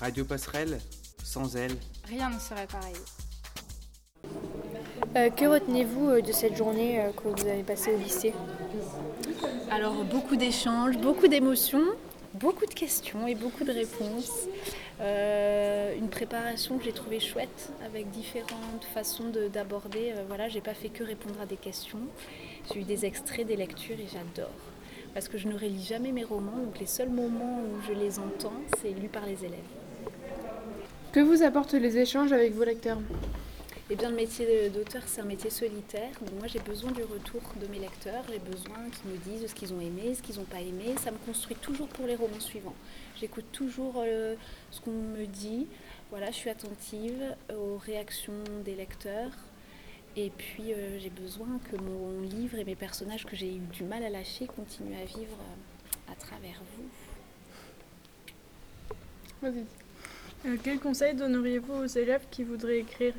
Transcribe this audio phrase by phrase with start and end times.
[0.00, 0.78] Radio Passerelle,
[1.24, 1.74] sans elle,
[2.06, 2.94] rien ne serait pareil.
[5.16, 8.34] Euh, que retenez-vous euh, de cette journée euh, que vous avez passée au lycée?
[9.70, 11.86] Alors beaucoup d'échanges, beaucoup d'émotions,
[12.34, 14.48] beaucoup de questions et beaucoup de réponses.
[15.00, 20.12] une préparation que j'ai trouvée chouette avec différentes façons d'aborder.
[20.28, 22.00] voilà, j'ai pas fait que répondre à des questions.
[22.70, 24.50] J'ai eu des extraits, des lectures et j'adore.
[25.14, 28.18] Parce que je ne relis jamais mes romans, donc les seuls moments où je les
[28.18, 29.85] entends, c'est lu par les élèves.
[31.16, 32.98] Que vous apportent les échanges avec vos lecteurs?
[33.88, 36.10] Eh bien, le métier d'auteur, c'est un métier solitaire.
[36.38, 38.22] moi, j'ai besoin du retour de mes lecteurs.
[38.30, 40.94] J'ai besoin qu'ils me disent ce qu'ils ont aimé, ce qu'ils n'ont pas aimé.
[41.02, 42.74] Ça me construit toujours pour les romans suivants.
[43.18, 44.34] J'écoute toujours euh,
[44.70, 45.66] ce qu'on me dit.
[46.10, 48.34] Voilà, je suis attentive aux réactions
[48.66, 49.32] des lecteurs.
[50.16, 53.84] Et puis, euh, j'ai besoin que mon livre et mes personnages que j'ai eu du
[53.84, 56.84] mal à lâcher continuent à vivre euh, à travers vous.
[59.40, 59.64] Vas-y.
[60.62, 63.14] Quel conseil donneriez-vous aux élèves qui voudraient écrire?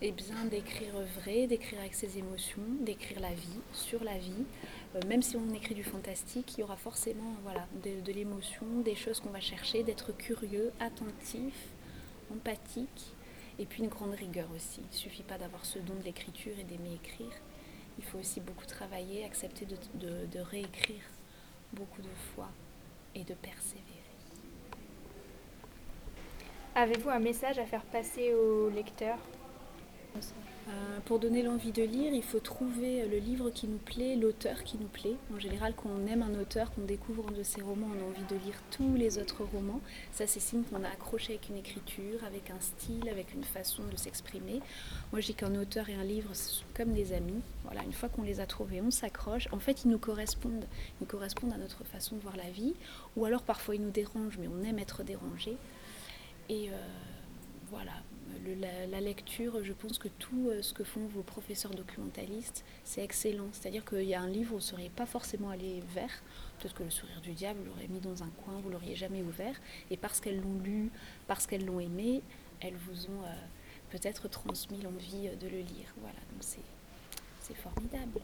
[0.00, 4.44] Eh bien, d'écrire vrai, d'écrire avec ses émotions, d'écrire la vie, sur la vie.
[4.96, 8.96] Euh, même si on écrit du fantastique, il y aura forcément voilà, de, l'émotion, des
[8.96, 11.54] choses qu'on va chercher, d'être curieux, attentif,
[12.32, 13.12] empathique,
[13.60, 14.80] et puis une grande rigueur aussi.
[14.80, 17.32] Il ne suffit pas d'avoir ce don de l'écriture et d'aimer écrire.
[17.98, 21.04] Il faut aussi beaucoup travailler, accepter de réécrire
[21.72, 22.50] beaucoup de fois
[23.14, 24.02] et de persévérer.
[26.74, 29.18] Avez-vous un message à faire passer aux lecteurs
[30.68, 34.62] euh, pour donner l'envie de lire, il faut trouver le livre qui nous plaît, l'auteur
[34.62, 35.16] qui nous plaît.
[35.34, 38.08] En général, quand on aime un auteur, qu'on découvre un de ses romans, on a
[38.08, 39.80] envie de lire tous les autres romans.
[40.12, 43.82] Ça, c'est signe qu'on a accroché avec une écriture, avec un style, avec une façon
[43.90, 44.60] de s'exprimer.
[45.10, 47.42] Moi, je dis qu'un auteur et un livre sont comme des amis.
[47.64, 49.48] Voilà, une fois qu'on les a trouvés, on s'accroche.
[49.50, 50.66] En fait, ils nous correspondent.
[51.00, 52.74] Ils correspondent à notre façon de voir la vie.
[53.16, 55.56] Ou alors, parfois, ils nous dérangent, mais on aime être dérangé.
[56.48, 56.72] Et euh,
[57.70, 57.92] voilà,
[58.90, 63.48] la, lecture, je pense que tout euh, ce que font vos professeurs documentalistes, c'est excellent.
[63.52, 66.22] C'est-à-dire qu'il y a un livre où vous ne seriez pas forcément allé vers.
[66.58, 69.22] Peut-être que le sourire du diable, vous l'aurez mis dans un coin, vous l'auriez jamais
[69.22, 69.54] ouvert.
[69.90, 70.90] Et parce qu'elles l'ont lu,
[71.26, 72.22] parce qu'elles l'ont aimé,
[72.60, 73.34] elles vous ont euh,
[73.90, 75.94] peut-être transmis l'envie de le lire.
[76.00, 78.20] Voilà, donc c'est formidable.